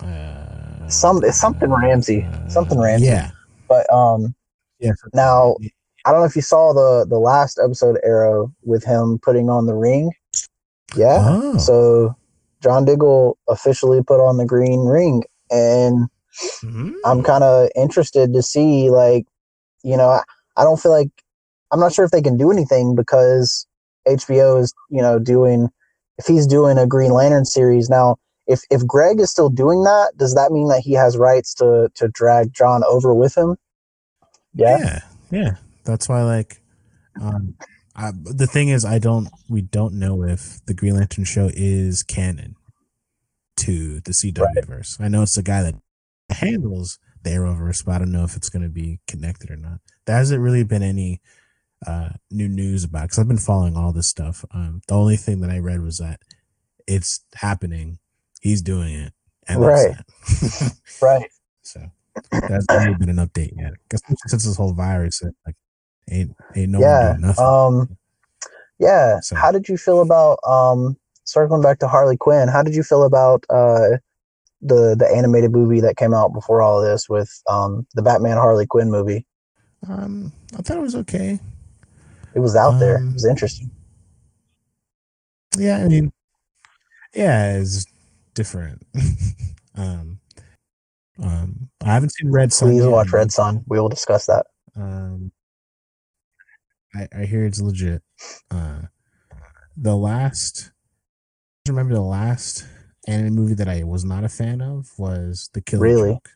[0.00, 3.06] Uh, Some it's something Ramsey, something Ramsey.
[3.06, 3.30] Yeah.
[3.68, 4.34] But um,
[4.78, 4.92] Yeah.
[5.12, 5.56] now
[6.06, 9.50] I don't know if you saw the the last episode of Arrow with him putting
[9.50, 10.10] on the ring.
[10.96, 11.18] Yeah.
[11.20, 11.58] Oh.
[11.58, 12.16] So
[12.62, 16.08] John Diggle officially put on the green ring, and
[16.62, 16.94] Mhm.
[17.04, 19.24] I'm kind of interested to see, like,
[19.84, 20.22] you know, I,
[20.56, 21.10] I don't feel like
[21.70, 23.66] I'm not sure if they can do anything because
[24.06, 25.68] HBO is, you know, doing
[26.18, 28.16] if he's doing a Green Lantern series now.
[28.46, 31.88] If if Greg is still doing that, does that mean that he has rights to
[31.94, 33.56] to drag John over with him?
[34.54, 35.00] Yeah, yeah.
[35.30, 35.50] Yeah.
[35.84, 36.60] That's why, like,
[37.20, 37.54] um,
[37.96, 39.28] I, the thing is, I don't.
[39.48, 42.56] We don't know if the Green Lantern show is canon
[43.58, 44.96] to the CW verse.
[45.00, 45.74] I know it's the guy that
[46.30, 49.78] handles the Arrowverse, but I don't know if it's going to be connected or not.
[50.06, 51.20] There hasn't really been any
[51.86, 54.44] uh, new news about because I've been following all this stuff.
[54.52, 56.20] Um, the only thing that I read was that
[56.86, 57.98] it's happening.
[58.40, 59.12] He's doing it,
[59.48, 59.94] and Right.
[61.02, 61.30] right.
[61.62, 61.80] So
[62.32, 63.74] that's really been an update yet.
[63.88, 65.56] 'Cause since this whole virus, like
[66.10, 67.16] ain't ain't no yeah.
[67.18, 67.44] nothing.
[67.44, 67.96] Um,
[68.78, 69.20] yeah.
[69.20, 72.48] So- How did you feel about um circling back to Harley Quinn?
[72.48, 73.98] How did you feel about uh
[74.62, 78.36] the the animated movie that came out before all of this with um the Batman
[78.36, 79.26] Harley Quinn movie?
[79.88, 81.38] um, I thought it was okay.
[82.34, 82.98] It was out there.
[82.98, 83.70] Um, It was interesting.
[85.56, 86.12] Yeah, I mean,
[87.14, 87.86] yeah, it's
[88.34, 88.84] different.
[89.76, 90.18] um,
[91.22, 92.70] um, I haven't seen Red Sun.
[92.70, 92.90] Please yet.
[92.90, 93.64] watch Red Sun.
[93.68, 94.46] We will discuss that.
[94.74, 95.30] Um,
[96.94, 98.02] I, I hear it's legit.
[98.50, 98.82] Uh,
[99.76, 100.70] the last,
[101.66, 102.66] I remember the last
[103.08, 106.12] anime movie that I was not a fan of was The Killing Really?
[106.12, 106.28] Joke.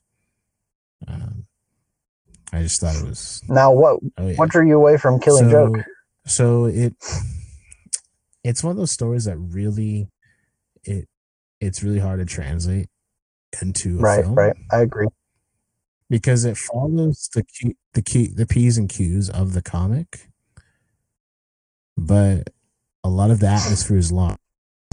[1.07, 1.45] Um,
[2.53, 3.43] I just thought it was.
[3.49, 4.37] Now, what Oh yeah.
[4.37, 5.85] what drew you away from Killing so, Joke?
[6.27, 6.95] So it,
[8.43, 10.09] it's one of those stories that really,
[10.85, 11.09] it,
[11.61, 12.89] it's really hard to translate
[13.63, 14.57] into a Right, film right.
[14.73, 15.07] I agree.
[16.11, 20.28] because it follows the Q, the Q, the P's and Q's of the comic,
[21.99, 22.51] but
[23.05, 24.39] a lot of the atmosphere is lost.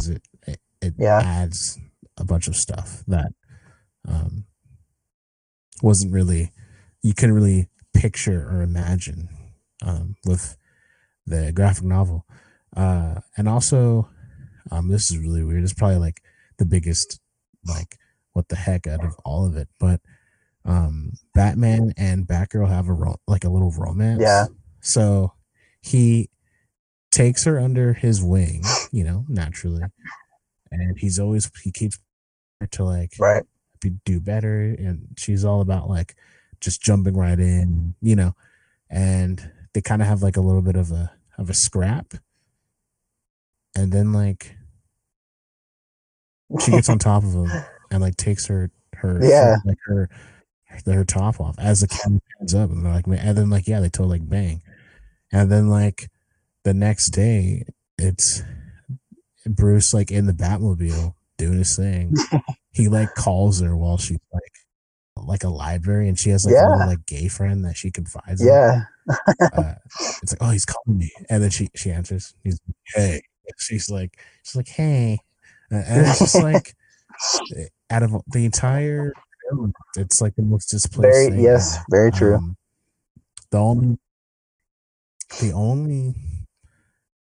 [0.01, 1.21] It it, it Yeah.
[1.23, 1.77] adds
[2.17, 3.31] a bunch of stuff that
[4.07, 4.45] um,
[5.81, 6.51] wasn't really
[7.01, 9.29] you couldn't really picture or imagine
[9.83, 10.57] um, with
[11.27, 12.25] the graphic novel,
[12.75, 14.09] uh, and also
[14.71, 15.63] um, this is really weird.
[15.63, 16.21] It's probably like
[16.57, 17.19] the biggest
[17.65, 17.97] like
[18.33, 20.01] what the heck out of all of it, but
[20.65, 24.21] um Batman and Batgirl have a ro- like a little romance.
[24.21, 24.45] Yeah.
[24.81, 25.33] So
[25.81, 26.29] he
[27.15, 29.81] takes her under his wing, you know, naturally.
[30.71, 31.97] And he's always he keeps
[32.59, 33.43] her to like Right.
[33.81, 36.15] be, do better and she's all about like
[36.59, 38.35] just jumping right in, you know.
[38.89, 42.13] And they kind of have like a little bit of a of a scrap.
[43.77, 44.55] And then like
[46.59, 47.49] she gets on top of him
[47.91, 49.55] and like takes her her Yeah.
[49.65, 50.09] like her
[50.85, 53.79] her top off as the camera pans up and they're like and then like yeah
[53.79, 54.61] they totally like bang
[55.31, 56.09] and then like
[56.65, 57.63] the next day
[57.97, 58.43] it's
[59.47, 62.13] Bruce like in the Batmobile doing his thing
[62.73, 64.51] he like calls her while she's like
[65.27, 68.41] like a library and she has like a little like gay friend that she confides
[68.41, 68.81] in Yeah.
[69.07, 69.73] uh,
[70.21, 72.33] it's like, oh, he's calling me, and then she she answers.
[72.43, 73.21] He's like, hey,
[73.57, 75.19] she's like, she's like, hey,
[75.71, 76.75] and it's just like,
[77.89, 79.13] out of the entire,
[79.95, 81.13] it's like the most displaced.
[81.13, 82.35] Very thing yes, very true.
[82.35, 82.57] Um,
[83.51, 83.97] the only,
[85.39, 86.15] the only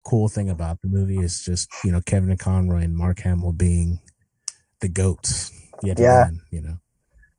[0.03, 3.53] cool thing about the movie is just you know Kevin and Conroy and Mark Hamill
[3.53, 3.99] being
[4.81, 5.51] the goats.
[5.81, 6.25] Yet Yeah.
[6.25, 6.77] again, you know.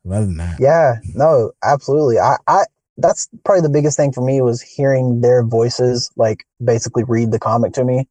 [0.06, 2.18] Other than that, Yeah, no, absolutely.
[2.18, 2.64] I, I
[2.98, 7.38] that's probably the biggest thing for me was hearing their voices like basically read the
[7.38, 8.06] comic to me.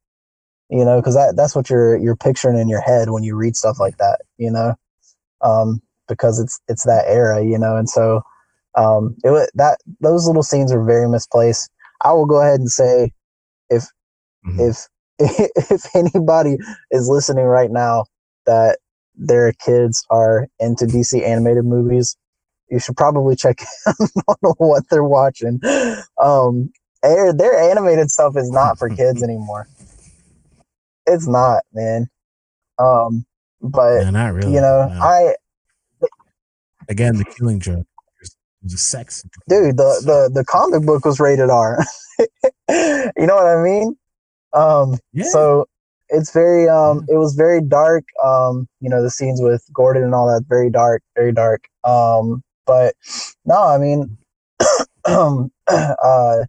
[0.70, 3.56] You know, because that that's what you're you're picturing in your head when you read
[3.56, 4.22] stuff like that.
[4.38, 4.74] You know,
[5.42, 7.44] um, because it's it's that era.
[7.44, 8.24] You know, and so
[8.76, 11.70] um, it that those little scenes are very misplaced.
[12.02, 13.12] I will go ahead and say
[13.70, 13.86] if
[14.46, 14.70] Mhm.
[14.70, 14.88] if
[15.72, 16.58] if anybody
[16.92, 18.06] is listening right now
[18.46, 18.80] that
[19.16, 22.18] their kids are into DC animated movies,
[22.70, 23.62] you should probably check
[24.28, 25.60] on what they're watching.
[26.22, 26.72] Um,
[27.04, 29.68] their, their animated stuff is not for kids anymore.
[31.06, 32.08] It's not, man.
[32.80, 33.26] Um,
[33.62, 34.54] but Yeah, not really.
[34.54, 35.00] you know, no.
[35.00, 35.36] I
[36.90, 37.86] again the killing joke.
[38.62, 39.24] There's a sex.
[39.48, 41.84] dude, the the the comic book was rated R.
[42.20, 43.96] you know what I mean?
[44.54, 45.26] Um, Yeah.
[45.30, 45.68] so
[46.10, 50.14] it's very um it was very dark um you know the scenes with gordon and
[50.14, 52.94] all that very dark very dark um but
[53.46, 54.18] no i mean
[55.06, 56.44] um uh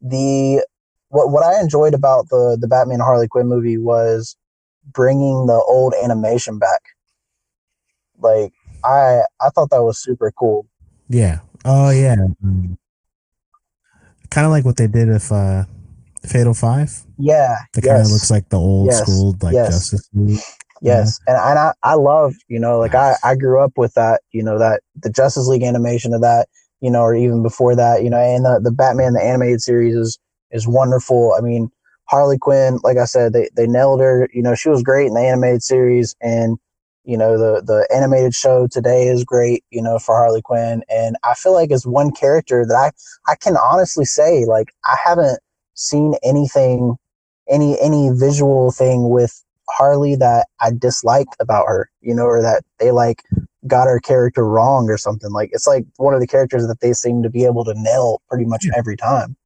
[0.00, 0.64] the
[1.08, 4.36] what what i enjoyed about the the batman harley quinn movie was
[4.92, 6.80] bringing the old animation back
[8.18, 8.52] like
[8.84, 10.66] i i thought that was super cool
[11.08, 11.40] Yeah.
[11.64, 12.16] Oh yeah.
[14.30, 15.64] kind of like what they did if uh,
[16.24, 16.90] Fatal Five.
[17.18, 19.02] yeah That kind of looks like the old Yes.
[19.02, 19.68] school like Yes.
[19.68, 20.40] Justice League.
[20.80, 24.20] Yes, and and I I love you know like I I grew up with that
[24.32, 26.48] you know that the Justice League animation of that
[26.80, 29.94] you know or even before that you know and the the Batman the animated series
[29.94, 30.18] is
[30.50, 31.34] is wonderful.
[31.38, 31.70] I mean
[32.06, 35.14] Harley Quinn like I said they they nailed her you know she was great in
[35.14, 36.58] the animated series and
[37.04, 41.14] you know the the animated show today is great you know for Harley Quinn and
[41.22, 45.38] I feel like as one character that I I can honestly say like I haven't
[45.82, 46.96] seen anything
[47.48, 52.62] any any visual thing with Harley that I disliked about her, you know, or that
[52.78, 53.22] they like
[53.66, 55.30] got her character wrong or something.
[55.30, 58.20] Like it's like one of the characters that they seem to be able to nail
[58.28, 59.36] pretty much every time.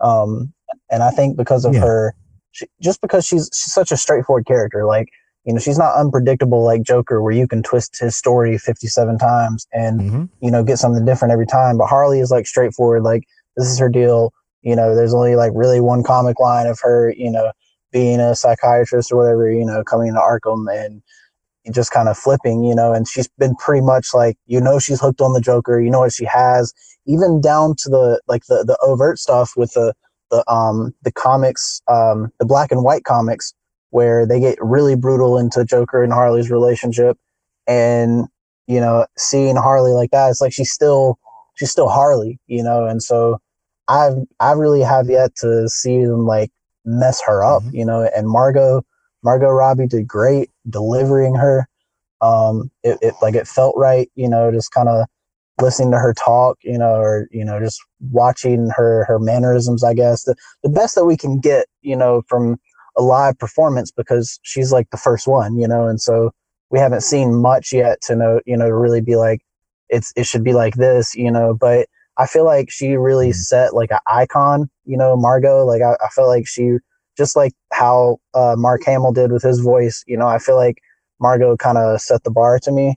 [0.00, 0.52] Um,
[0.90, 1.80] and I think because of Yeah.
[1.82, 2.14] her,
[2.52, 5.08] she, just because she's she's such a straightforward character, like
[5.44, 9.18] you know, she's not unpredictable like Joker, where you can twist his story fifty seven
[9.18, 11.78] times and hmm you know get something different every time.
[11.78, 13.24] But Harley is like straightforward, like
[13.56, 14.32] this is her deal.
[14.62, 17.52] You know, there's only like really one comic line of her, you know,
[17.92, 21.02] being a psychiatrist or whatever, you know, coming to Arkham and
[21.72, 25.00] just kind of flipping, you know, and she's been pretty much like, you know, she's
[25.00, 26.72] hooked on the Joker, you know what she has,
[27.06, 29.94] even down to the like the the overt stuff with the
[30.30, 33.52] the um the comics, um the black and white comics
[33.90, 37.18] where they get really brutal into Joker and Harley's relationship
[37.66, 38.26] and
[38.66, 41.18] you know, seeing Harley like that, it's like she's still
[41.56, 43.38] she's still Harley, you know, and so
[43.90, 46.50] I've I really have yet to see them like
[46.86, 47.74] mess her up, Mhm.
[47.74, 48.82] you know, and Margot
[49.24, 51.68] Margot Robbie did great delivering her.
[52.22, 55.06] Um it, it like it felt right, you know, just kind of
[55.60, 57.80] listening to her talk, you know, or you know, just
[58.10, 60.24] watching her her mannerisms, I guess.
[60.24, 62.58] The the best that we can get, you know, from
[62.98, 66.32] a live performance because she's like the first one, you know, and so
[66.70, 69.42] we haven't seen much yet to know, you know, to really be like
[69.90, 71.88] it's it should be like this, you know, but
[72.20, 73.34] I feel like she really Mhm.
[73.34, 75.64] set like an icon, you know, Margot.
[75.64, 76.76] Like I, I feel like she
[77.16, 80.82] just like how uh, Mark Hamill did with his voice, you know, I feel like
[81.18, 82.96] Margot kind of set the bar to me.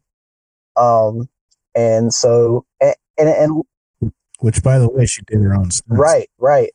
[0.76, 1.30] Um,
[1.74, 6.00] and so and and, and Which, by the way, she did her own stunts.
[6.00, 6.72] Right, right.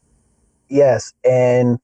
[0.70, 1.78] Yes, and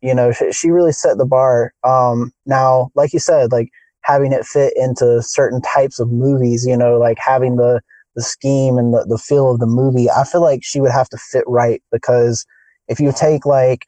[0.00, 1.72] you know she, she really set the bar.
[1.84, 3.68] Um, now, like you said, like
[4.02, 7.80] having it fit into certain types of movies, you know, like having the
[8.14, 11.08] the scheme and the, the feel of the movie, I feel like she would have
[11.10, 12.44] to fit right because
[12.88, 13.84] if you take like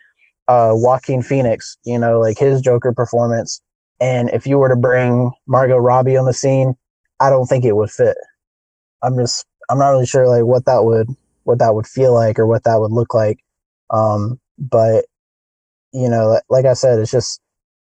[0.49, 3.61] uh Joaquin Phoenix, you know, like his Joker performance,
[4.01, 6.75] and if you were to bring Margot Robbie on the scene,
[7.21, 8.17] I don't think it would fit.
[9.03, 11.09] I'm just I'm not really sure like what that would
[11.45, 13.39] what that would feel like or what that would look like.
[13.91, 15.05] Um, but
[15.93, 17.41] you know, like, like I said, it's just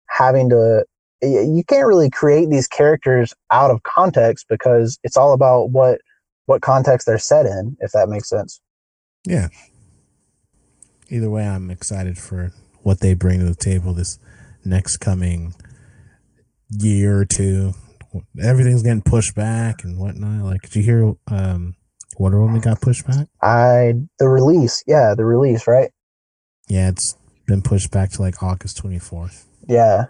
[0.09, 0.85] having to
[1.23, 6.01] you can't really create these characters out of context because it's all about what
[6.47, 8.61] what context they're set in if that makes sense
[9.27, 9.49] Yeah.
[11.11, 14.19] Either way, I'm excited for what they bring to the table this
[14.65, 15.55] next coming
[16.71, 17.75] year or two.
[18.43, 20.43] Everything's getting pushed back and whatnot.
[20.45, 21.77] Like, did you hear um,
[22.19, 23.27] Wonder Woman got pushed back?
[23.43, 25.91] i the release yeah the release right
[26.69, 27.15] Yeah, it's
[27.47, 29.45] been pushed back to like August 24th.
[29.69, 30.07] yeah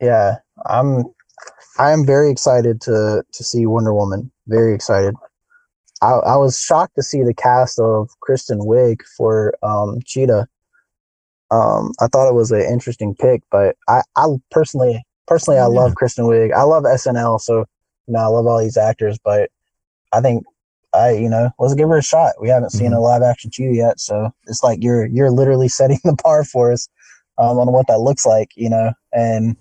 [0.00, 0.36] yeah
[0.66, 1.04] i'm
[1.78, 5.14] i am very excited to to see wonder woman very excited
[6.02, 10.46] i i was shocked to see the cast of kristen wiig for um cheetah.
[11.50, 15.94] Um i thought it was an interesting pick but i i personally personally i love
[15.94, 16.52] kristen wiig.
[16.52, 17.60] I love snl so
[18.06, 19.50] you know i love all these actors but
[20.12, 20.44] i think
[20.92, 22.34] i you know let's give her a shot.
[22.40, 26.00] We haven't seen a live action cheetah yet so it's like you're you're literally setting
[26.04, 26.88] the bar for us
[27.38, 29.56] um, on what that looks like you know and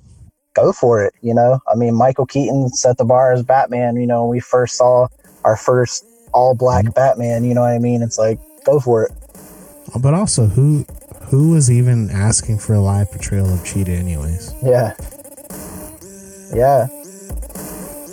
[0.54, 1.60] go for it you know?
[1.72, 5.08] I mean michael keaton set the bar as batman you know when we first saw
[5.44, 6.06] our first
[6.36, 9.12] all black batman you know what i mean it's like go for it
[10.02, 10.84] But also, who
[11.32, 14.54] who was even asking for a live portrayal of Cheetah, anyways?
[14.62, 14.94] Yeah.
[16.54, 16.88] Yeah.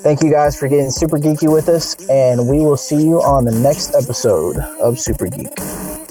[0.05, 3.45] Thank you guys for getting super geeky with us, and we will see you on
[3.45, 5.53] the next episode of Super Geek.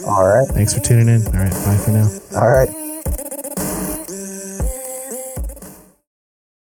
[0.05, 0.47] All right.
[0.47, 1.25] Thanks for tuning in.
[1.27, 2.09] All right, bye for now.
[2.39, 2.69] All right.